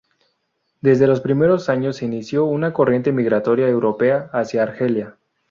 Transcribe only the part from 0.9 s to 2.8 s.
los primeros años se inició una